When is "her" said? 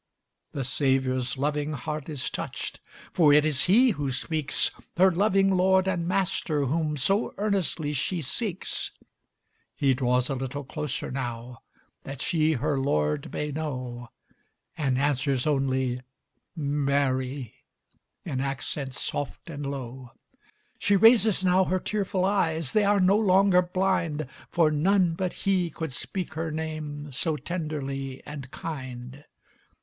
4.97-5.11, 12.53-12.79, 21.65-21.79, 26.33-26.49